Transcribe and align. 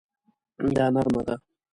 دا 0.75 0.85
نرمه 0.93 1.21
ده 1.27 1.35